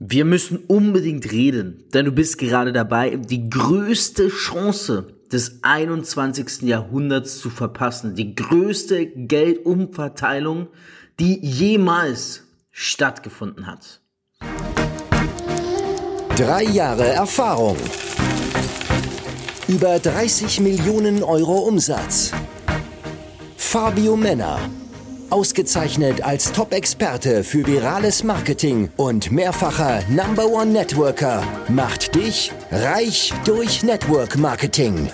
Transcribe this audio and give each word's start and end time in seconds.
Wir 0.00 0.24
müssen 0.24 0.58
unbedingt 0.68 1.32
reden, 1.32 1.82
denn 1.92 2.04
du 2.04 2.12
bist 2.12 2.38
gerade 2.38 2.72
dabei, 2.72 3.16
die 3.16 3.50
größte 3.50 4.28
Chance 4.28 5.08
des 5.32 5.58
21. 5.62 6.62
Jahrhunderts 6.62 7.40
zu 7.40 7.50
verpassen. 7.50 8.14
Die 8.14 8.36
größte 8.36 9.06
Geldumverteilung, 9.06 10.68
die 11.18 11.44
jemals 11.44 12.44
stattgefunden 12.70 13.66
hat. 13.66 14.00
Drei 16.36 16.62
Jahre 16.62 17.08
Erfahrung. 17.08 17.76
Über 19.66 19.98
30 19.98 20.60
Millionen 20.60 21.24
Euro 21.24 21.58
Umsatz. 21.66 22.30
Fabio 23.56 24.16
Männer 24.16 24.60
Ausgezeichnet 25.30 26.22
als 26.22 26.52
Top-Experte 26.52 27.44
für 27.44 27.66
virales 27.66 28.24
Marketing 28.24 28.90
und 28.96 29.30
mehrfacher 29.30 30.02
Number 30.08 30.46
One 30.46 30.72
Networker 30.72 31.42
macht 31.68 32.14
dich 32.14 32.50
reich 32.70 33.34
durch 33.44 33.82
Network 33.82 34.38
Marketing. 34.38 35.10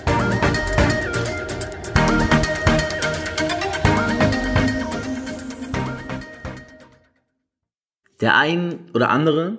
Der 8.21 8.37
ein 8.37 8.89
oder 8.93 9.09
andere 9.09 9.57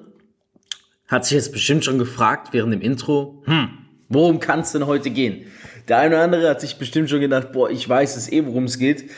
hat 1.06 1.26
sich 1.26 1.36
jetzt 1.36 1.52
bestimmt 1.52 1.84
schon 1.84 1.98
gefragt 1.98 2.54
während 2.54 2.72
dem 2.72 2.80
Intro, 2.80 3.42
hm, 3.44 3.68
worum 4.08 4.40
kann 4.40 4.60
es 4.60 4.72
denn 4.72 4.86
heute 4.86 5.10
gehen? 5.10 5.46
Der 5.88 5.98
eine 5.98 6.14
oder 6.14 6.24
andere 6.24 6.48
hat 6.48 6.62
sich 6.62 6.78
bestimmt 6.78 7.10
schon 7.10 7.20
gedacht, 7.20 7.52
boah, 7.52 7.68
ich 7.68 7.86
weiß 7.86 8.16
es 8.16 8.32
eh, 8.32 8.46
worum 8.46 8.64
es 8.64 8.78
geht. 8.78 9.10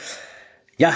Ja, 0.76 0.94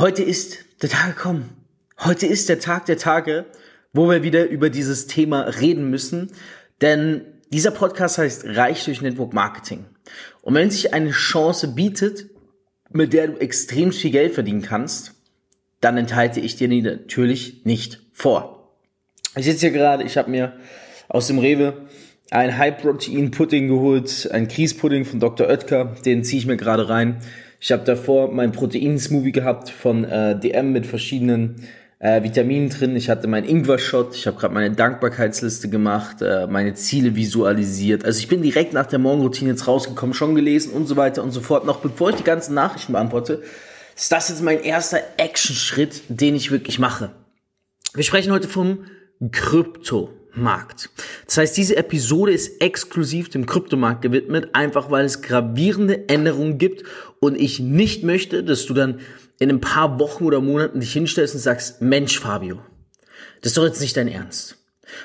Heute 0.00 0.22
ist 0.22 0.64
der 0.80 0.88
Tag 0.88 1.14
gekommen. 1.14 1.50
Heute 1.98 2.26
ist 2.26 2.48
der 2.48 2.58
Tag 2.58 2.86
der 2.86 2.96
Tage, 2.96 3.44
wo 3.92 4.08
wir 4.08 4.22
wieder 4.22 4.48
über 4.48 4.70
dieses 4.70 5.08
Thema 5.08 5.42
reden 5.42 5.90
müssen. 5.90 6.30
Denn 6.80 7.26
dieser 7.52 7.70
Podcast 7.70 8.16
heißt 8.16 8.46
Reich 8.46 8.82
durch 8.86 9.02
Network 9.02 9.34
Marketing. 9.34 9.84
Und 10.40 10.54
wenn 10.54 10.70
sich 10.70 10.94
eine 10.94 11.10
Chance 11.10 11.74
bietet, 11.74 12.30
mit 12.90 13.12
der 13.12 13.26
du 13.26 13.36
extrem 13.42 13.92
viel 13.92 14.10
Geld 14.10 14.32
verdienen 14.32 14.62
kannst, 14.62 15.12
dann 15.82 15.98
enthalte 15.98 16.40
ich 16.40 16.56
dir 16.56 16.68
die 16.68 16.80
natürlich 16.80 17.66
nicht 17.66 18.00
vor. 18.14 18.72
Ich 19.36 19.44
sitze 19.44 19.66
hier 19.66 19.72
gerade, 19.72 20.04
ich 20.04 20.16
habe 20.16 20.30
mir 20.30 20.54
aus 21.08 21.26
dem 21.26 21.38
Rewe 21.38 21.74
ein 22.30 22.56
High-Protein-Pudding 22.56 23.68
geholt, 23.68 24.30
ein 24.32 24.48
Grießpudding 24.48 25.04
von 25.04 25.20
Dr. 25.20 25.46
Oetker, 25.48 25.94
den 26.06 26.24
ziehe 26.24 26.40
ich 26.40 26.46
mir 26.46 26.56
gerade 26.56 26.88
rein. 26.88 27.20
Ich 27.62 27.70
habe 27.72 27.84
davor 27.84 28.32
mein 28.32 28.52
Protein-Smoothie 28.52 29.32
gehabt 29.32 29.68
von 29.68 30.04
äh, 30.04 30.38
DM 30.38 30.72
mit 30.72 30.86
verschiedenen 30.86 31.68
äh, 31.98 32.22
Vitaminen 32.22 32.70
drin. 32.70 32.96
Ich 32.96 33.10
hatte 33.10 33.28
meinen 33.28 33.46
Ingwer-Shot. 33.46 34.14
Ich 34.14 34.26
habe 34.26 34.38
gerade 34.38 34.54
meine 34.54 34.74
Dankbarkeitsliste 34.74 35.68
gemacht, 35.68 36.22
äh, 36.22 36.46
meine 36.46 36.72
Ziele 36.72 37.14
visualisiert. 37.14 38.06
Also 38.06 38.18
ich 38.18 38.28
bin 38.28 38.40
direkt 38.40 38.72
nach 38.72 38.86
der 38.86 38.98
Morgenroutine 38.98 39.50
jetzt 39.50 39.68
rausgekommen, 39.68 40.14
schon 40.14 40.34
gelesen 40.34 40.72
und 40.72 40.86
so 40.86 40.96
weiter 40.96 41.22
und 41.22 41.32
so 41.32 41.42
fort. 41.42 41.66
Noch 41.66 41.80
bevor 41.80 42.08
ich 42.08 42.16
die 42.16 42.24
ganzen 42.24 42.54
Nachrichten 42.54 42.92
beantworte, 42.92 43.42
ist 43.94 44.10
das 44.10 44.30
jetzt 44.30 44.42
mein 44.42 44.62
erster 44.62 45.00
Action-Schritt, 45.18 46.04
den 46.08 46.34
ich 46.34 46.50
wirklich 46.50 46.78
mache. 46.78 47.10
Wir 47.92 48.04
sprechen 48.04 48.32
heute 48.32 48.48
vom 48.48 48.86
Krypto. 49.32 50.08
Markt. 50.34 50.90
Das 51.26 51.38
heißt, 51.38 51.56
diese 51.56 51.76
Episode 51.76 52.32
ist 52.32 52.60
exklusiv 52.60 53.28
dem 53.28 53.46
Kryptomarkt 53.46 54.02
gewidmet, 54.02 54.50
einfach 54.54 54.90
weil 54.90 55.04
es 55.04 55.22
gravierende 55.22 56.08
Änderungen 56.08 56.58
gibt 56.58 56.84
und 57.20 57.36
ich 57.36 57.60
nicht 57.60 58.02
möchte, 58.04 58.44
dass 58.44 58.66
du 58.66 58.74
dann 58.74 59.00
in 59.38 59.50
ein 59.50 59.60
paar 59.60 59.98
Wochen 59.98 60.24
oder 60.24 60.40
Monaten 60.40 60.80
dich 60.80 60.92
hinstellst 60.92 61.34
und 61.34 61.40
sagst, 61.40 61.80
Mensch, 61.80 62.18
Fabio, 62.18 62.60
das 63.40 63.50
ist 63.52 63.56
doch 63.56 63.64
jetzt 63.64 63.80
nicht 63.80 63.96
dein 63.96 64.08
Ernst. 64.08 64.56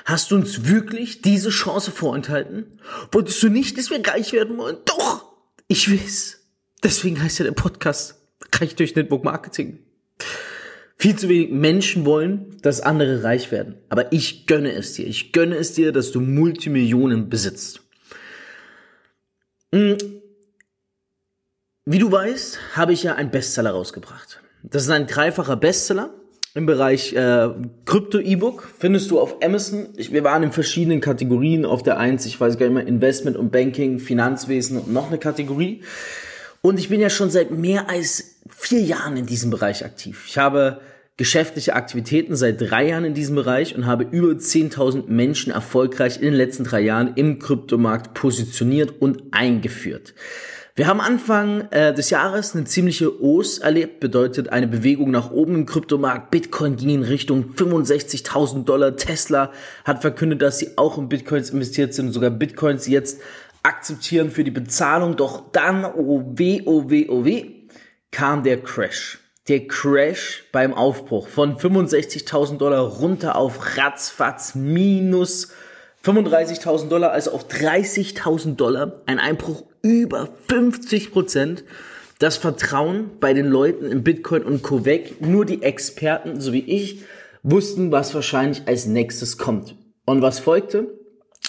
Hast 0.04 0.30
du 0.30 0.36
uns 0.36 0.66
wirklich 0.66 1.22
diese 1.22 1.50
Chance 1.50 1.90
vorenthalten? 1.90 2.80
Wolltest 3.12 3.42
du 3.42 3.48
nicht, 3.48 3.78
dass 3.78 3.90
wir 3.90 4.04
reich 4.06 4.32
werden 4.32 4.58
wollen? 4.58 4.76
Doch! 4.84 5.24
Ich 5.68 5.90
weiß. 5.90 6.40
Deswegen 6.82 7.22
heißt 7.22 7.38
ja 7.38 7.44
der 7.44 7.52
Podcast 7.52 8.16
Reich 8.54 8.76
durch 8.76 8.94
Network 8.94 9.24
Marketing. 9.24 9.85
Viel 11.06 11.14
zu 11.14 11.28
wenig 11.28 11.50
Menschen 11.52 12.04
wollen, 12.04 12.56
dass 12.62 12.80
andere 12.80 13.22
reich 13.22 13.52
werden. 13.52 13.76
Aber 13.90 14.12
ich 14.12 14.48
gönne 14.48 14.72
es 14.72 14.94
dir. 14.94 15.06
Ich 15.06 15.30
gönne 15.30 15.54
es 15.54 15.72
dir, 15.72 15.92
dass 15.92 16.10
du 16.10 16.20
Multimillionen 16.20 17.28
besitzt. 17.28 17.80
Hm. 19.72 19.96
Wie 21.84 22.00
du 22.00 22.10
weißt, 22.10 22.58
habe 22.74 22.92
ich 22.92 23.04
ja 23.04 23.14
einen 23.14 23.30
Bestseller 23.30 23.70
rausgebracht. 23.70 24.40
Das 24.64 24.82
ist 24.82 24.90
ein 24.90 25.06
dreifacher 25.06 25.54
Bestseller 25.54 26.10
im 26.54 26.66
Bereich 26.66 27.12
äh, 27.12 27.50
Krypto-E-Book. 27.84 28.68
Findest 28.76 29.08
du 29.12 29.20
auf 29.20 29.36
Amazon. 29.44 29.90
Ich, 29.96 30.12
wir 30.12 30.24
waren 30.24 30.42
in 30.42 30.50
verschiedenen 30.50 31.00
Kategorien. 31.00 31.64
Auf 31.66 31.84
der 31.84 31.98
eins, 31.98 32.26
ich 32.26 32.40
weiß 32.40 32.58
gar 32.58 32.66
nicht 32.66 32.74
mehr, 32.74 32.86
Investment 32.88 33.36
und 33.36 33.52
Banking, 33.52 34.00
Finanzwesen 34.00 34.76
und 34.76 34.92
noch 34.92 35.06
eine 35.06 35.18
Kategorie. 35.18 35.84
Und 36.62 36.80
ich 36.80 36.88
bin 36.88 37.00
ja 37.00 37.10
schon 37.10 37.30
seit 37.30 37.52
mehr 37.52 37.88
als 37.88 38.40
vier 38.48 38.80
Jahren 38.80 39.16
in 39.16 39.26
diesem 39.26 39.52
Bereich 39.52 39.84
aktiv. 39.84 40.24
Ich 40.26 40.36
habe 40.36 40.80
geschäftliche 41.16 41.74
Aktivitäten 41.74 42.36
seit 42.36 42.60
drei 42.60 42.88
Jahren 42.88 43.04
in 43.04 43.14
diesem 43.14 43.36
Bereich 43.36 43.74
und 43.74 43.86
habe 43.86 44.04
über 44.04 44.32
10.000 44.32 45.08
Menschen 45.08 45.52
erfolgreich 45.52 46.16
in 46.16 46.24
den 46.24 46.34
letzten 46.34 46.64
drei 46.64 46.80
Jahren 46.80 47.14
im 47.14 47.38
Kryptomarkt 47.38 48.12
positioniert 48.14 49.00
und 49.00 49.22
eingeführt. 49.30 50.14
Wir 50.74 50.88
haben 50.88 51.00
Anfang 51.00 51.68
äh, 51.70 51.94
des 51.94 52.10
Jahres 52.10 52.54
eine 52.54 52.64
ziemliche 52.64 53.22
Os 53.22 53.56
erlebt, 53.56 53.98
bedeutet 53.98 54.50
eine 54.50 54.68
Bewegung 54.68 55.10
nach 55.10 55.30
oben 55.30 55.54
im 55.54 55.64
Kryptomarkt. 55.64 56.30
Bitcoin 56.30 56.76
ging 56.76 56.90
in 56.90 57.02
Richtung 57.02 57.54
65.000 57.56 58.64
Dollar. 58.64 58.94
Tesla 58.94 59.52
hat 59.86 60.02
verkündet, 60.02 60.42
dass 60.42 60.58
sie 60.58 60.76
auch 60.76 60.98
in 60.98 61.08
Bitcoins 61.08 61.48
investiert 61.48 61.94
sind, 61.94 62.12
sogar 62.12 62.28
Bitcoins 62.28 62.86
jetzt 62.88 63.22
akzeptieren 63.62 64.30
für 64.30 64.44
die 64.44 64.50
Bezahlung. 64.50 65.16
Doch 65.16 65.50
dann, 65.50 65.86
oh 65.86 66.22
weh, 66.34 66.60
oh 66.66 66.90
weh, 66.90 67.06
oh 67.08 67.24
weh, 67.24 67.68
kam 68.10 68.42
der 68.42 68.62
Crash 68.62 69.18
der 69.48 69.68
Crash 69.68 70.44
beim 70.50 70.74
Aufbruch 70.74 71.28
von 71.28 71.56
65.000 71.56 72.58
Dollar 72.58 72.80
runter 72.80 73.36
auf 73.36 73.76
ratzfatz 73.76 74.54
minus 74.54 75.52
35.000 76.04 76.88
Dollar, 76.88 77.12
also 77.12 77.32
auf 77.32 77.48
30.000 77.48 78.56
Dollar, 78.56 79.02
ein 79.06 79.18
Einbruch 79.18 79.64
über 79.82 80.28
50 80.48 81.12
Prozent. 81.12 81.64
Das 82.18 82.36
Vertrauen 82.36 83.10
bei 83.20 83.34
den 83.34 83.46
Leuten 83.46 83.86
in 83.86 84.02
Bitcoin 84.02 84.42
und 84.42 84.62
Co. 84.62 84.84
weg. 84.84 85.20
Nur 85.20 85.44
die 85.44 85.62
Experten, 85.62 86.40
so 86.40 86.52
wie 86.52 86.60
ich, 86.60 87.02
wussten, 87.42 87.92
was 87.92 88.14
wahrscheinlich 88.14 88.62
als 88.66 88.86
nächstes 88.86 89.36
kommt. 89.36 89.74
Und 90.06 90.22
was 90.22 90.38
folgte? 90.38 90.88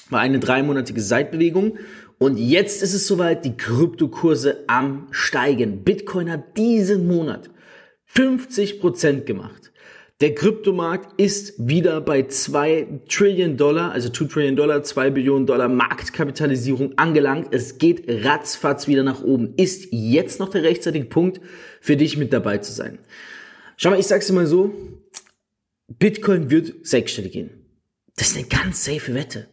War 0.10 0.20
eine 0.20 0.40
dreimonatige 0.40 1.02
Seitbewegung. 1.02 1.78
Und 2.18 2.38
jetzt 2.38 2.82
ist 2.84 2.94
es 2.94 3.08
soweit, 3.08 3.46
die 3.46 3.56
Kryptokurse 3.56 4.64
am 4.68 5.08
steigen. 5.12 5.84
Bitcoin 5.84 6.32
hat 6.32 6.58
diesen 6.58 7.08
Monat 7.08 7.50
50% 8.14 9.22
gemacht. 9.22 9.72
Der 10.20 10.34
Kryptomarkt 10.34 11.22
ist 11.22 11.54
wieder 11.60 12.02
bei 12.02 12.24
2 12.24 13.02
Trillion 13.08 13.56
Dollar, 13.56 13.92
also 13.92 14.10
2 14.10 14.26
Trillion 14.26 14.56
Dollar, 14.56 14.82
2 14.82 15.12
Billionen 15.12 15.46
Dollar 15.46 15.70
Marktkapitalisierung 15.70 16.98
angelangt. 16.98 17.50
Es 17.52 17.78
geht 17.78 18.06
ratzfatz 18.08 18.88
wieder 18.88 19.04
nach 19.04 19.22
oben. 19.22 19.54
Ist 19.58 19.90
jetzt 19.92 20.40
noch 20.40 20.50
der 20.50 20.64
rechtzeitige 20.64 21.06
Punkt 21.06 21.40
für 21.82 21.98
dich 21.98 22.18
mit 22.18 22.34
dabei 22.34 22.58
zu 22.58 22.72
sein. 22.72 22.98
Schau 23.76 23.92
mal, 23.92 24.00
ich 24.00 24.08
sag's 24.08 24.26
dir 24.26 24.34
mal 24.34 24.48
so. 24.48 24.74
Bitcoin 25.88 26.50
wird 26.50 26.74
sechsstellig 26.86 27.34
gehen. 27.34 27.52
Das 28.16 28.30
ist 28.30 28.38
eine 28.38 28.48
ganz 28.48 28.84
safe 28.84 29.14
Wette. 29.14 29.48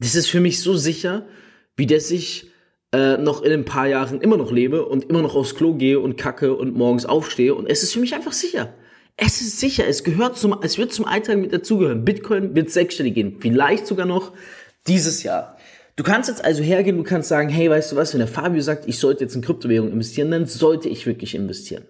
Das 0.00 0.16
ist 0.16 0.26
für 0.26 0.40
mich 0.40 0.60
so 0.60 0.74
sicher, 0.74 1.28
wie 1.76 1.86
dass 1.86 2.10
ich 2.10 2.51
äh, 2.92 3.16
noch 3.16 3.42
in 3.42 3.52
ein 3.52 3.64
paar 3.64 3.86
Jahren 3.88 4.20
immer 4.20 4.36
noch 4.36 4.52
lebe 4.52 4.84
und 4.84 5.04
immer 5.04 5.22
noch 5.22 5.34
aufs 5.34 5.54
Klo 5.54 5.74
gehe 5.74 5.98
und 5.98 6.16
kacke 6.16 6.54
und 6.54 6.76
morgens 6.76 7.06
aufstehe. 7.06 7.54
Und 7.54 7.66
es 7.66 7.82
ist 7.82 7.92
für 7.92 8.00
mich 8.00 8.14
einfach 8.14 8.32
sicher. 8.32 8.74
Es 9.16 9.40
ist 9.40 9.60
sicher, 9.60 9.86
es 9.86 10.04
gehört 10.04 10.36
zum, 10.36 10.56
es 10.62 10.78
wird 10.78 10.92
zum 10.92 11.04
Alltag 11.04 11.38
mit 11.38 11.52
dazugehören. 11.52 12.04
Bitcoin 12.04 12.54
wird 12.54 12.70
sechsstellig 12.70 13.14
gehen, 13.14 13.36
vielleicht 13.40 13.86
sogar 13.86 14.06
noch 14.06 14.32
dieses 14.86 15.22
Jahr. 15.22 15.56
Du 15.96 16.02
kannst 16.02 16.30
jetzt 16.30 16.42
also 16.42 16.62
hergehen, 16.62 16.96
du 16.96 17.02
kannst 17.02 17.28
sagen, 17.28 17.50
hey, 17.50 17.68
weißt 17.68 17.92
du 17.92 17.96
was, 17.96 18.14
wenn 18.14 18.20
der 18.20 18.28
Fabio 18.28 18.62
sagt, 18.62 18.88
ich 18.88 18.98
sollte 18.98 19.24
jetzt 19.24 19.34
in 19.34 19.42
Kryptowährung 19.42 19.92
investieren, 19.92 20.30
dann 20.30 20.46
sollte 20.46 20.88
ich 20.88 21.06
wirklich 21.06 21.34
investieren. 21.34 21.84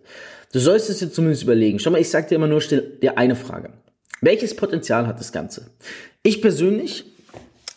Du 0.53 0.59
sollst 0.59 0.91
es 0.91 0.99
dir 0.99 1.11
zumindest 1.11 1.45
überlegen. 1.45 1.79
Schau 1.79 1.91
mal, 1.91 2.01
ich 2.01 2.11
sag 2.11 2.29
dir 2.29 2.35
immer 2.35 2.49
nur, 2.49 2.61
stell 2.61 2.99
dir 3.01 3.17
eine 3.17 3.37
Frage. 3.37 3.71
Welches 4.21 4.55
Potenzial 4.55 5.07
hat 5.07 5.21
das 5.21 5.33
Ganze? 5.33 5.71
Ich 6.23 6.43
persönlich 6.43 7.12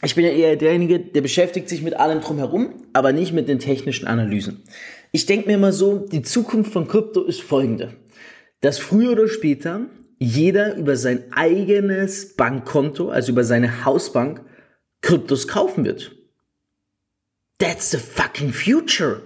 ich 0.03 0.15
bin 0.15 0.25
ja 0.25 0.31
eher 0.31 0.55
derjenige, 0.55 0.99
der 0.99 1.21
beschäftigt 1.21 1.69
sich 1.69 1.81
mit 1.81 1.95
allem 1.95 2.21
drumherum, 2.21 2.85
aber 2.93 3.13
nicht 3.13 3.33
mit 3.33 3.47
den 3.47 3.59
technischen 3.59 4.07
Analysen. 4.07 4.63
Ich 5.11 5.25
denke 5.25 5.47
mir 5.47 5.55
immer 5.55 5.71
so, 5.71 5.99
die 5.99 6.21
Zukunft 6.21 6.73
von 6.73 6.87
Krypto 6.87 7.23
ist 7.23 7.41
folgende. 7.41 7.95
Dass 8.61 8.77
früher 8.77 9.13
oder 9.13 9.27
später 9.27 9.87
jeder 10.19 10.75
über 10.75 10.95
sein 10.95 11.31
eigenes 11.31 12.35
Bankkonto, 12.35 13.09
also 13.09 13.31
über 13.31 13.43
seine 13.43 13.85
Hausbank, 13.85 14.41
Kryptos 15.01 15.47
kaufen 15.47 15.85
wird. 15.85 16.11
That's 17.59 17.91
the 17.91 17.97
fucking 17.97 18.51
future. 18.51 19.21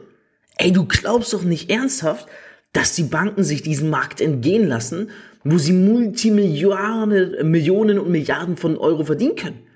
Ey, 0.58 0.72
du 0.72 0.86
glaubst 0.86 1.34
doch 1.34 1.44
nicht 1.44 1.70
ernsthaft, 1.70 2.28
dass 2.74 2.94
die 2.94 3.04
Banken 3.04 3.44
sich 3.44 3.64
diesen 3.64 3.90
Markt 3.90 4.22
entgehen 4.22 4.68
lassen, 4.68 5.10
wo 5.44 5.58
sie 5.58 5.74
Multimilliarden, 5.74 7.50
Millionen 7.50 7.98
und 7.98 8.12
Milliarden 8.12 8.58
von 8.58 8.78
Euro 8.78 9.06
verdienen 9.06 9.36
können. 9.36 9.69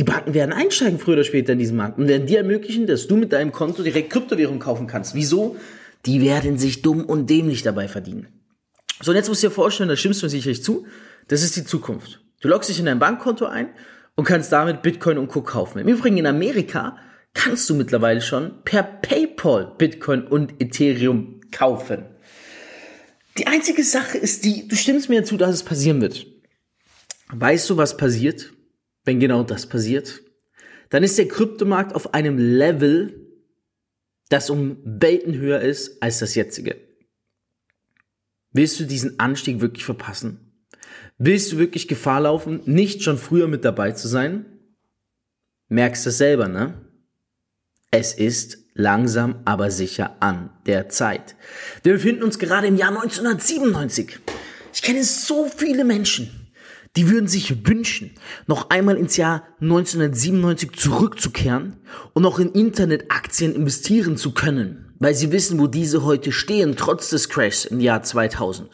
Die 0.00 0.04
Banken 0.04 0.32
werden 0.32 0.54
einsteigen 0.54 0.98
früher 0.98 1.12
oder 1.12 1.24
später 1.24 1.52
in 1.52 1.58
diesen 1.58 1.76
Markt 1.76 1.98
und 1.98 2.08
werden 2.08 2.26
dir 2.26 2.38
ermöglichen, 2.38 2.86
dass 2.86 3.06
du 3.06 3.16
mit 3.16 3.34
deinem 3.34 3.52
Konto 3.52 3.82
direkt 3.82 4.08
Kryptowährung 4.08 4.58
kaufen 4.58 4.86
kannst. 4.86 5.14
Wieso? 5.14 5.56
Die 6.06 6.22
werden 6.22 6.56
sich 6.56 6.80
dumm 6.80 7.04
und 7.04 7.28
dämlich 7.28 7.62
dabei 7.62 7.86
verdienen. 7.86 8.28
So, 9.02 9.10
und 9.10 9.18
jetzt 9.18 9.28
musst 9.28 9.42
du 9.42 9.48
dir 9.48 9.52
vorstellen, 9.52 9.90
da 9.90 9.96
stimmst 9.96 10.22
du 10.22 10.24
mir 10.24 10.30
sicherlich 10.30 10.64
zu, 10.64 10.86
das 11.28 11.42
ist 11.42 11.54
die 11.54 11.66
Zukunft. 11.66 12.22
Du 12.40 12.48
loggst 12.48 12.70
dich 12.70 12.78
in 12.78 12.86
dein 12.86 12.98
Bankkonto 12.98 13.44
ein 13.44 13.68
und 14.14 14.24
kannst 14.24 14.50
damit 14.52 14.80
Bitcoin 14.80 15.18
und 15.18 15.28
Co. 15.28 15.42
kaufen. 15.42 15.80
Im 15.80 15.88
Übrigen 15.88 16.16
in 16.16 16.26
Amerika 16.26 16.96
kannst 17.34 17.68
du 17.68 17.74
mittlerweile 17.74 18.22
schon 18.22 18.62
per 18.64 18.82
PayPal 18.82 19.74
Bitcoin 19.76 20.22
und 20.22 20.62
Ethereum 20.62 21.42
kaufen. 21.50 22.06
Die 23.36 23.46
einzige 23.46 23.84
Sache 23.84 24.16
ist 24.16 24.46
die, 24.46 24.66
du 24.66 24.76
stimmst 24.76 25.10
mir 25.10 25.24
zu, 25.24 25.36
dass 25.36 25.56
es 25.56 25.62
passieren 25.62 26.00
wird. 26.00 26.26
Weißt 27.28 27.68
du, 27.68 27.76
was 27.76 27.98
passiert, 27.98 28.50
wenn 29.04 29.20
genau 29.20 29.42
das 29.42 29.66
passiert? 29.66 30.22
Dann 30.90 31.02
ist 31.02 31.18
der 31.18 31.28
Kryptomarkt 31.28 31.94
auf 31.94 32.14
einem 32.14 32.36
Level, 32.38 33.26
das 34.28 34.50
um 34.50 34.78
Welten 34.84 35.34
höher 35.34 35.60
ist 35.60 36.02
als 36.02 36.18
das 36.18 36.34
jetzige. 36.34 36.76
Willst 38.52 38.80
du 38.80 38.84
diesen 38.84 39.18
Anstieg 39.20 39.60
wirklich 39.60 39.84
verpassen? 39.84 40.64
Willst 41.18 41.52
du 41.52 41.58
wirklich 41.58 41.86
Gefahr 41.86 42.22
laufen, 42.22 42.62
nicht 42.64 43.02
schon 43.02 43.18
früher 43.18 43.46
mit 43.46 43.64
dabei 43.64 43.92
zu 43.92 44.08
sein? 44.08 44.46
Merkst 45.68 46.04
du 46.06 46.10
selber, 46.10 46.48
ne? 46.48 46.74
Es 47.92 48.14
ist 48.14 48.58
langsam 48.74 49.42
aber 49.44 49.70
sicher 49.70 50.16
an 50.20 50.50
der 50.66 50.88
Zeit. 50.88 51.36
Wir 51.82 51.92
befinden 51.94 52.22
uns 52.22 52.38
gerade 52.38 52.66
im 52.66 52.76
Jahr 52.76 52.90
1997. 52.90 54.18
Ich 54.72 54.82
kenne 54.82 55.04
so 55.04 55.48
viele 55.48 55.84
Menschen, 55.84 56.39
die 56.96 57.08
würden 57.08 57.28
sich 57.28 57.66
wünschen, 57.66 58.12
noch 58.46 58.70
einmal 58.70 58.96
ins 58.96 59.16
Jahr 59.16 59.44
1997 59.60 60.72
zurückzukehren 60.72 61.76
und 62.14 62.22
noch 62.22 62.38
in 62.38 62.50
Internetaktien 62.52 63.54
investieren 63.54 64.16
zu 64.16 64.32
können, 64.32 64.92
weil 64.98 65.14
sie 65.14 65.30
wissen, 65.30 65.60
wo 65.60 65.68
diese 65.68 66.04
heute 66.04 66.32
stehen, 66.32 66.74
trotz 66.76 67.10
des 67.10 67.28
Crashs 67.28 67.64
im 67.64 67.80
Jahr 67.80 68.02
2000. 68.02 68.70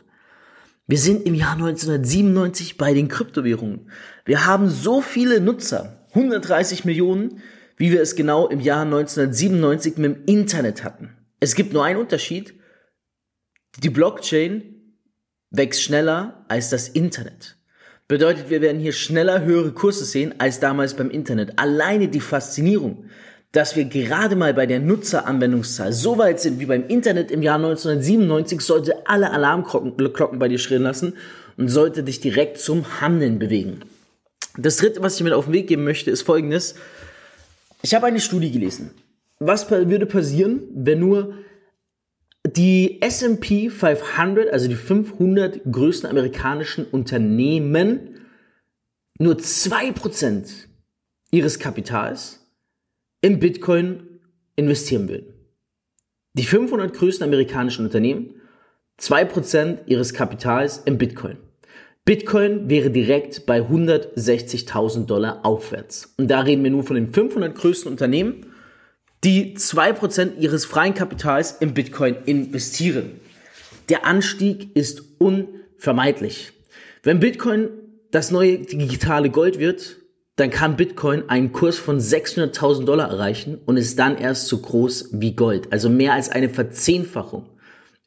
Wir 0.87 0.99
sind 0.99 1.27
im 1.27 1.35
Jahr 1.35 1.55
1997 1.55 2.79
bei 2.79 2.95
den 2.95 3.09
Kryptowährungen. 3.09 3.91
Wir 4.25 4.47
haben 4.47 4.71
so 4.71 5.03
viele 5.03 5.41
Nutzer, 5.41 6.07
130 6.15 6.85
Millionen, 6.85 7.43
wie 7.77 7.91
wir 7.91 8.01
es 8.01 8.15
genau 8.15 8.47
im 8.47 8.61
Jahr 8.61 8.83
1997 8.83 9.99
mit 9.99 10.17
dem 10.17 10.25
Internet 10.25 10.85
hatten. 10.85 11.11
Es 11.41 11.55
gibt 11.55 11.73
nur 11.73 11.85
einen 11.85 12.01
Unterschied. 12.01 12.55
Die 13.83 13.91
Blockchain 13.91 14.77
wächst 15.51 15.83
schneller 15.83 16.47
als 16.49 16.71
das 16.71 16.89
Internet. 16.89 17.59
Bedeutet, 18.09 18.51
wir 18.51 18.63
werden 18.63 18.81
hier 18.81 18.93
schneller 18.93 19.43
höhere 19.43 19.73
Kurse 19.73 20.05
sehen 20.05 20.35
als 20.39 20.61
damals 20.61 20.95
beim 20.95 21.11
Internet. 21.11 21.59
Alleine 21.59 22.07
die 22.07 22.21
Faszinierung, 22.21 23.07
dass 23.51 23.75
wir 23.75 23.85
gerade 23.87 24.37
mal 24.37 24.55
bei 24.55 24.67
der 24.67 24.79
Nutzeranwendungszahl 24.79 25.93
so 25.93 26.17
weit 26.17 26.41
sind 26.41 26.61
wie 26.61 26.67
beim 26.67 26.87
Internet 26.87 27.33
im 27.33 27.43
Jahr 27.43 27.57
1997, 27.57 28.61
sollte 28.61 29.09
alle 29.09 29.33
Alarmglocken 29.33 30.39
bei 30.39 30.47
dir 30.47 30.59
schrillen 30.59 30.85
lassen 30.85 31.15
und 31.57 31.69
sollte 31.69 32.05
dich 32.05 32.21
direkt 32.21 32.59
zum 32.59 33.01
Handeln 33.01 33.41
bewegen. 33.41 33.81
Das 34.57 34.77
dritte, 34.77 35.03
was 35.03 35.17
ich 35.17 35.25
mit 35.25 35.33
auf 35.33 35.47
den 35.47 35.55
Weg 35.55 35.67
geben 35.67 35.83
möchte, 35.83 36.13
ist 36.13 36.23
folgendes. 36.23 36.77
Ich 37.83 37.93
habe 37.93 38.07
eine 38.07 38.21
Studie 38.21 38.53
gelesen. 38.53 38.93
Was 39.41 39.69
würde 39.71 40.07
passieren, 40.07 40.61
wenn 40.73 41.01
nur 41.01 41.35
die 42.47 43.01
S&P 43.03 43.71
500, 43.71 44.51
also 44.51 44.69
die 44.69 44.75
500 44.75 45.61
größten 45.71 46.09
amerikanischen 46.09 46.87
Unternehmen, 46.87 48.21
nur 49.19 49.35
2% 49.35 50.67
ihres 51.31 51.59
Kapitals 51.59 52.47
in 53.21 53.41
Bitcoin 53.41 54.21
investieren 54.57 55.09
würden. 55.09 55.33
Die 56.35 56.45
500 56.45 56.93
größten 56.93 57.27
amerikanischen 57.27 57.87
Unternehmen, 57.87 58.35
2% 59.01 59.87
ihres 59.87 60.15
Kapitals 60.15 60.79
in 60.79 60.99
Bitcoin. 60.99 61.39
Bitcoin 62.05 62.71
wäre 62.71 62.91
direkt 62.91 63.47
bei 63.47 63.61
160.000 63.61 65.07
Dollar 65.07 65.45
aufwärts. 65.45 66.15
Und 66.17 66.31
da 66.31 66.41
reden 66.41 66.63
wir 66.63 66.71
nur 66.71 66.85
von 66.85 66.95
den 66.95 67.13
500 67.13 67.55
größten 67.55 67.91
Unternehmen, 67.91 68.46
die 69.25 69.57
2% 69.57 70.37
ihres 70.39 70.65
freien 70.65 70.95
Kapitals 70.95 71.53
in 71.53 71.75
Bitcoin 71.75 72.17
investieren. 72.27 73.21
Der 73.89 74.05
Anstieg 74.05 74.75
ist 74.75 75.03
unvermeidlich. 75.19 76.53
Wenn 77.03 77.21
Bitcoin 77.21 77.69
das 78.11 78.31
neue 78.31 78.59
digitale 78.59 79.31
Gold 79.31 79.59
wird, 79.59 79.97
dann 80.37 80.51
kann 80.51 80.77
Bitcoin 80.77 81.29
einen 81.29 81.53
Kurs 81.53 81.79
von 81.79 81.99
600.000 81.99 82.85
Dollar 82.85 83.11
erreichen 83.11 83.59
und 83.65 83.77
ist 83.77 83.99
dann 83.99 84.19
erst 84.19 84.49
so 84.49 84.59
groß 84.59 85.11
wie 85.13 85.35
Gold. 85.35 85.73
Also 85.73 85.89
mehr 85.89 86.13
als 86.13 86.29
eine 86.29 86.51
Verzehnfachung 86.51 87.47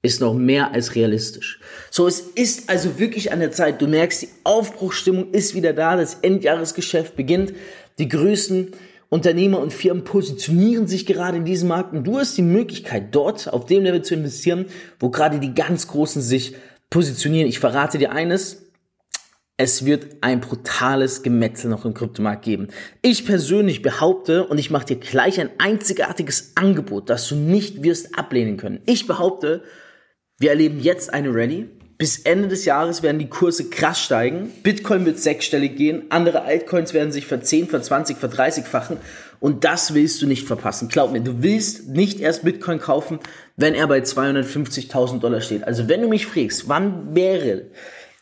ist 0.01 0.21
noch 0.21 0.33
mehr 0.33 0.71
als 0.71 0.95
realistisch. 0.95 1.59
So, 1.91 2.07
es 2.07 2.19
ist 2.21 2.69
also 2.69 2.99
wirklich 2.99 3.33
an 3.33 3.39
der 3.39 3.51
Zeit. 3.51 3.81
Du 3.81 3.87
merkst, 3.87 4.21
die 4.21 4.29
Aufbruchstimmung 4.43 5.31
ist 5.31 5.55
wieder 5.55 5.73
da. 5.73 5.97
Das 5.97 6.15
Endjahresgeschäft 6.21 7.15
beginnt. 7.15 7.53
Die 7.97 8.07
größten 8.07 8.71
Unternehmer 9.09 9.59
und 9.59 9.73
Firmen 9.73 10.03
positionieren 10.03 10.87
sich 10.87 11.05
gerade 11.05 11.37
in 11.37 11.45
diesem 11.45 11.69
Markt 11.69 11.93
und 11.93 12.03
du 12.05 12.19
hast 12.19 12.37
die 12.37 12.43
Möglichkeit, 12.43 13.15
dort 13.15 13.51
auf 13.51 13.65
dem 13.65 13.83
Level 13.83 14.03
zu 14.03 14.13
investieren, 14.13 14.67
wo 14.99 15.09
gerade 15.09 15.39
die 15.39 15.55
ganz 15.55 15.87
Großen 15.87 16.21
sich 16.21 16.55
positionieren. 16.91 17.49
Ich 17.49 17.59
verrate 17.59 17.97
dir 17.97 18.11
eines. 18.11 18.67
Es 19.57 19.83
wird 19.83 20.17
ein 20.21 20.39
brutales 20.39 21.21
Gemetzel 21.21 21.69
noch 21.69 21.83
im 21.83 21.93
Kryptomarkt 21.93 22.45
geben. 22.45 22.67
Ich 23.01 23.25
persönlich 23.25 23.81
behaupte, 23.81 24.47
und 24.47 24.57
ich 24.57 24.69
mache 24.69 24.85
dir 24.85 24.95
gleich 24.95 25.39
ein 25.41 25.49
einzigartiges 25.57 26.53
Angebot, 26.55 27.09
das 27.09 27.27
du 27.27 27.35
nicht 27.35 27.83
wirst 27.83 28.17
ablehnen 28.17 28.55
können. 28.55 28.79
Ich 28.85 29.05
behaupte, 29.05 29.63
wir 30.37 30.51
erleben 30.51 30.79
jetzt 30.79 31.13
eine 31.13 31.33
Rallye. 31.33 31.67
Bis 31.99 32.19
Ende 32.19 32.47
des 32.47 32.63
Jahres 32.63 33.03
werden 33.03 33.19
die 33.19 33.27
Kurse 33.27 33.69
krass 33.69 33.99
steigen. 33.99 34.53
Bitcoin 34.63 35.05
wird 35.05 35.19
sechsstellig 35.19 35.75
gehen. 35.75 36.03
Andere 36.07 36.43
Altcoins 36.43 36.93
werden 36.93 37.11
sich 37.11 37.25
ver 37.27 37.41
10, 37.41 37.67
ver 37.67 37.81
20, 37.81 38.15
ver 38.15 38.31
30-fachen. 38.31 38.95
Und 39.41 39.65
das 39.65 39.93
willst 39.93 40.21
du 40.21 40.25
nicht 40.25 40.47
verpassen. 40.47 40.87
Glaub 40.87 41.11
mir, 41.11 41.19
du 41.19 41.43
willst 41.43 41.89
nicht 41.89 42.21
erst 42.21 42.45
Bitcoin 42.45 42.79
kaufen, 42.79 43.19
wenn 43.57 43.75
er 43.75 43.85
bei 43.87 43.99
250.000 43.99 45.19
Dollar 45.19 45.41
steht. 45.41 45.65
Also 45.65 45.89
wenn 45.89 46.01
du 46.01 46.07
mich 46.07 46.25
fragst, 46.25 46.69
wann 46.69 47.13
wäre 47.13 47.65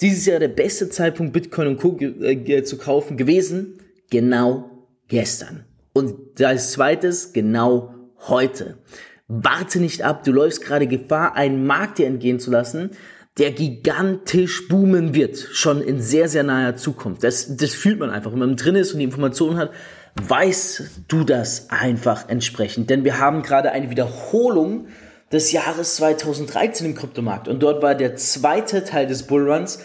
dieses 0.02 0.26
Jahr 0.26 0.40
der 0.40 0.48
beste 0.48 0.90
Zeitpunkt, 0.90 1.34
Bitcoin 1.34 1.68
und 1.68 1.78
Co. 1.80 2.00
Äh, 2.00 2.64
zu 2.64 2.80
kaufen 2.80 3.16
gewesen? 3.16 3.78
Genau 4.10 4.72
gestern. 5.08 5.66
Und 5.94 6.42
als 6.42 6.72
zweites, 6.72 7.32
genau 7.32 7.94
heute. 8.28 8.80
Warte 9.28 9.80
nicht 9.80 10.02
ab, 10.02 10.24
du 10.24 10.32
läufst 10.32 10.64
gerade 10.64 10.88
Gefahr, 10.88 11.36
einen 11.36 11.68
Markt 11.68 12.00
dir 12.00 12.08
entgehen 12.08 12.40
zu 12.40 12.50
lassen, 12.50 12.92
der 13.38 13.52
gigantisch 13.52 14.68
boomen 14.68 15.14
wird, 15.14 15.38
schon 15.38 15.82
in 15.82 16.02
sehr, 16.02 16.28
sehr 16.28 16.44
naher 16.44 16.76
Zukunft. 16.76 17.24
Das, 17.24 17.56
das 17.56 17.74
fühlt 17.74 18.00
man 18.00 18.10
einfach. 18.10 18.32
Wenn 18.32 18.40
man 18.40 18.56
drin 18.56 18.76
ist 18.76 18.94
und 18.94 19.00
die 19.00 19.06
Informationen 19.06 19.58
hat, 19.58 19.72
weißt 20.16 20.84
du 21.08 21.24
das 21.24 21.70
einfach 21.70 22.30
entsprechend. 22.30 22.90
Denn 22.90 23.04
wir 23.04 23.20
haben 23.20 23.44
gerade 23.44 23.72
eine 23.72 23.90
Wiederholung 23.90 24.88
des 25.32 25.52
Jahres 25.52 25.98
2013 25.98 26.88
im 26.88 26.96
Kryptomarkt. 26.96 27.48
Und 27.48 27.62
dort 27.62 27.84
war 27.84 27.94
der 27.94 28.16
zweite 28.16 28.84
Teil 28.84 29.06
des 29.06 29.24
Bullruns 29.24 29.80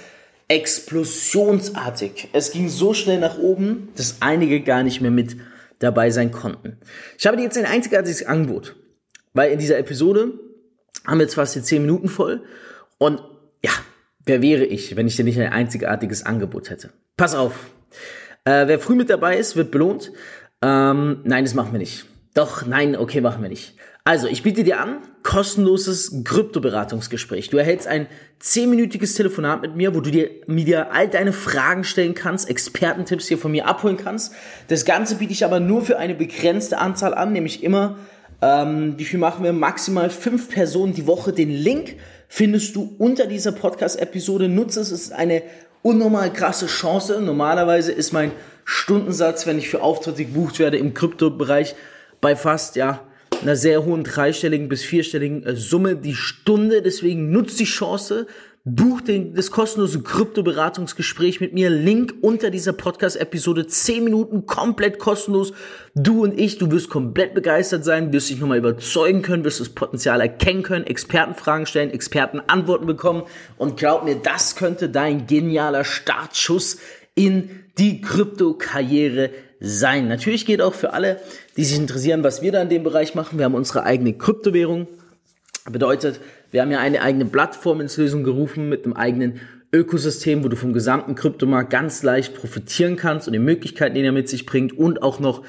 explosionsartig. 0.49 2.29
Es 2.33 2.53
ging 2.53 2.69
so 2.69 2.95
schnell 2.95 3.19
nach 3.19 3.39
oben, 3.39 3.89
dass 3.97 4.17
einige 4.21 4.61
gar 4.61 4.83
nicht 4.83 5.01
mehr 5.01 5.11
mit 5.11 5.37
dabei 5.79 6.11
sein 6.11 6.31
konnten. 6.31 6.79
Ich 7.19 7.27
habe 7.27 7.37
dir 7.37 7.43
jetzt 7.43 7.59
ein 7.59 7.67
einzigartiges 7.67 8.25
Angebot. 8.25 8.77
Weil 9.35 9.53
in 9.53 9.59
dieser 9.59 9.79
Episode 9.79 10.33
haben 11.07 11.19
wir 11.19 11.25
jetzt 11.25 11.35
fast 11.35 11.55
die 11.57 11.63
10 11.63 11.83
Minuten 11.83 12.09
voll. 12.09 12.43
Und 12.99 13.21
ja, 13.65 13.73
wer 14.25 14.43
wäre 14.43 14.65
ich, 14.65 14.97
wenn 14.97 15.07
ich 15.07 15.17
dir 15.17 15.25
nicht 15.25 15.41
ein 15.41 15.53
einzigartiges 15.53 16.25
Angebot 16.25 16.71
hätte? 16.71 16.91
Pass 17.17 17.35
auf. 17.35 17.55
Äh, 18.45 18.67
wer 18.67 18.79
früh 18.79 18.95
mit 18.95 19.11
dabei 19.11 19.39
ist, 19.39 19.57
wird 19.57 19.71
belohnt. 19.71 20.13
Ähm, 20.63 21.21
nein, 21.25 21.45
das 21.45 21.55
machen 21.55 21.73
wir 21.73 21.79
nicht. 21.79 22.07
Doch, 22.35 22.67
nein, 22.67 22.97
okay, 22.97 23.21
machen 23.21 23.43
wir 23.43 23.49
nicht. 23.49 23.75
Also, 24.05 24.27
ich 24.27 24.43
biete 24.43 24.65
dir 24.65 24.81
an, 24.81 24.99
kostenloses 25.23 26.25
Kryptoberatungsgespräch. 26.25 27.51
Du 27.51 27.57
erhältst 27.57 27.87
ein 27.87 28.09
zehnminütiges 28.41 29.15
Telefonat 29.15 29.63
mit 29.63 29.77
mir, 29.77 29.95
wo 29.95 30.01
du 30.01 30.11
dir, 30.11 30.29
mir 30.47 30.93
all 30.93 31.09
deine 31.09 31.33
Fragen 31.33 31.85
stellen 31.85 32.15
kannst, 32.15 32.51
Expertentipps 32.51 33.29
hier 33.29 33.39
von 33.39 33.53
mir 33.53 33.69
abholen 33.69 33.97
kannst. 33.97 34.35
Das 34.67 34.85
Ganze 34.85 35.17
biete 35.17 35.33
ich 35.33 35.45
aber 35.45 35.61
nur 35.61 35.83
für 35.83 35.99
eine 35.99 36.15
begrenzte 36.15 36.79
Anzahl 36.79 37.15
an, 37.15 37.33
nämlich 37.33 37.63
immer 37.63 37.99
ähm, 38.43 38.95
wie 38.99 39.05
viel 39.05 39.21
machen 39.21 39.45
wir? 39.45 39.53
Maximal 39.53 40.11
fünf 40.11 40.51
Personen 40.51 40.93
die 40.93 41.07
Woche. 41.07 41.33
Den 41.33 41.51
Link 41.51 41.95
findest 42.35 42.77
du 42.77 42.95
unter 42.97 43.27
dieser 43.27 43.53
Podcast-Episode. 43.53 44.49
Nutze 44.49 44.81
es, 44.81 44.91
es 44.91 45.03
ist 45.03 45.13
eine 45.13 45.43
unnormal 45.83 46.33
krasse 46.33 46.67
Chance. 46.67 47.21
Normalerweise 47.21 47.93
ist 47.93 48.15
mein 48.15 48.33
Stundensatz, 48.65 49.47
wenn 49.47 49.59
ich 49.59 49.69
für 49.69 49.83
Auftritte 49.83 50.25
gebucht 50.25 50.59
werde 50.59 50.79
im 50.79 50.95
Kryptobereich, 50.95 51.75
bei 52.23 52.35
fast, 52.35 52.77
ja, 52.77 53.07
einer 53.43 53.55
sehr 53.55 53.85
hohen 53.85 54.03
dreistelligen 54.03 54.71
bis 54.71 54.83
vierstelligen 54.83 55.45
äh, 55.45 55.57
Summe 55.57 55.95
die 55.95 56.15
Stunde. 56.15 56.81
Deswegen 56.81 57.31
nutzt 57.33 57.61
die 57.61 57.65
Chance, 57.65 58.27
Buch 58.65 59.01
den, 59.01 59.35
das 59.35 59.51
kostenlose 59.51 60.03
Krypto-Beratungsgespräch 60.03 61.41
mit 61.41 61.53
mir. 61.53 61.69
Link 61.69 62.15
unter 62.21 62.49
dieser 62.49 62.73
Podcast-Episode. 62.73 63.67
10 63.67 64.05
Minuten 64.05 64.47
komplett 64.47 65.01
kostenlos. 65.01 65.53
Du 65.97 66.23
und 66.23 66.39
ich, 66.39 66.59
du 66.59 66.71
wirst 66.71 66.89
komplett 66.89 67.35
begeistert 67.35 67.85
sein, 67.85 68.13
wirst 68.13 68.31
dich 68.31 68.39
nochmal 68.39 68.59
überzeugen 68.59 69.23
können, 69.23 69.43
wirst 69.43 69.59
das 69.59 69.71
Potenzial 69.71 70.21
erkennen 70.21 70.63
können, 70.63 70.87
Expertenfragen 70.87 71.67
stellen, 71.67 71.91
Expertenantworten 71.91 72.87
bekommen. 72.87 73.25
Und 73.59 73.77
glaub 73.77 74.05
mir, 74.05 74.15
das 74.15 74.55
könnte 74.55 74.89
dein 74.89 75.27
genialer 75.27 75.83
Startschuss 75.83 76.79
in 77.17 77.51
die 77.79 78.01
Krypto-Karriere 78.01 79.31
sein. 79.59 80.07
Natürlich 80.07 80.47
geht 80.47 80.63
auch 80.63 80.75
für 80.75 80.93
alle, 80.93 81.21
die 81.57 81.65
sich 81.65 81.79
interessieren, 81.79 82.23
was 82.23 82.43
wir 82.43 82.53
da 82.53 82.63
in 82.63 82.69
dem 82.69 82.85
Bereich 82.85 83.17
machen. 83.17 83.39
Wir 83.39 83.45
haben 83.45 83.57
unsere 83.57 83.83
eigene 83.83 84.13
Kryptowährung. 84.13 84.87
Bedeutet, 85.69 86.21
wir 86.53 86.63
haben 86.63 86.71
ja 86.71 86.79
eine 86.79 87.03
eigene 87.03 87.25
Plattform 87.25 87.81
ins 87.81 87.97
Lösung 87.97 88.23
gerufen 88.23 88.69
mit 88.69 88.85
einem 88.85 88.95
eigenen 88.95 89.41
Ökosystem, 89.73 90.45
wo 90.45 90.49
du 90.49 90.57
vom 90.57 90.75
gesamten 90.75 91.15
Kryptomarkt 91.15 91.71
ganz 91.71 92.03
leicht 92.03 92.35
profitieren 92.35 92.97
kannst 92.97 93.27
und 93.27 93.33
die 93.33 93.39
Möglichkeiten, 93.39 93.95
die 93.95 94.03
er 94.03 94.13
mit 94.13 94.29
sich 94.29 94.45
bringt 94.45 94.79
und 94.79 95.03
auch 95.03 95.19
noch 95.19 95.43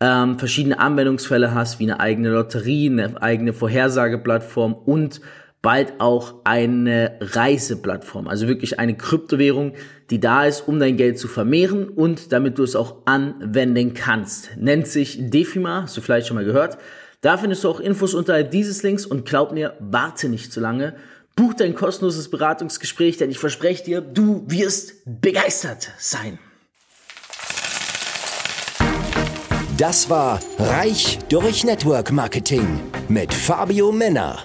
ähm, 0.00 0.38
verschiedene 0.38 0.78
Anwendungsfälle 0.78 1.54
hast, 1.54 1.78
wie 1.78 1.84
eine 1.84 2.00
eigene 2.00 2.30
Lotterie, 2.30 2.88
eine 2.88 3.22
eigene 3.22 3.52
Vorhersageplattform 3.52 4.74
und 4.74 5.20
bald 5.60 5.94
auch 6.00 6.36
eine 6.44 7.18
Reiseplattform. 7.20 8.28
Also 8.28 8.48
wirklich 8.48 8.78
eine 8.78 8.96
Kryptowährung, 8.96 9.72
die 10.10 10.20
da 10.20 10.44
ist, 10.44 10.68
um 10.68 10.78
dein 10.78 10.96
Geld 10.96 11.18
zu 11.18 11.28
vermehren 11.28 11.88
und 11.88 12.32
damit 12.32 12.58
du 12.58 12.62
es 12.62 12.76
auch 12.76 12.98
anwenden 13.04 13.92
kannst. 13.92 14.56
Nennt 14.56 14.86
sich 14.86 15.18
Defima, 15.28 15.82
hast 15.82 15.96
du 15.96 16.00
vielleicht 16.00 16.28
schon 16.28 16.36
mal 16.36 16.44
gehört. 16.44 16.78
Da 17.26 17.36
findest 17.36 17.64
du 17.64 17.70
auch 17.70 17.80
Infos 17.80 18.14
unterhalb 18.14 18.52
dieses 18.52 18.84
Links 18.84 19.04
und 19.04 19.26
glaub 19.26 19.50
mir, 19.50 19.74
warte 19.80 20.28
nicht 20.28 20.52
zu 20.52 20.60
lange. 20.60 20.94
Buch 21.34 21.54
dein 21.54 21.74
kostenloses 21.74 22.30
Beratungsgespräch, 22.30 23.16
denn 23.16 23.30
ich 23.30 23.40
verspreche 23.40 23.82
dir, 23.82 24.00
du 24.00 24.44
wirst 24.46 24.92
begeistert 25.04 25.90
sein. 25.98 26.38
Das 29.76 30.08
war 30.08 30.38
Reich 30.60 31.18
durch 31.28 31.64
Network 31.64 32.12
Marketing 32.12 32.78
mit 33.08 33.34
Fabio 33.34 33.90
Männer. 33.90 34.44